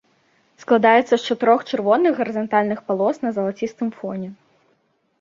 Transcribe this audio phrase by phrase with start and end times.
[0.63, 4.37] Складаецца з чатырох чырвоных гарызантальных палос на залацістым фоне.